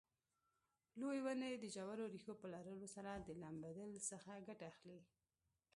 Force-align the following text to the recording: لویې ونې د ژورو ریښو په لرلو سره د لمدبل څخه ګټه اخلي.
لویې 0.99 1.21
ونې 1.25 1.51
د 1.59 1.65
ژورو 1.75 2.11
ریښو 2.13 2.33
په 2.41 2.47
لرلو 2.53 2.87
سره 2.95 3.11
د 3.15 3.29
لمدبل 3.41 3.91
څخه 4.09 4.31
ګټه 4.47 4.65
اخلي. 4.71 4.99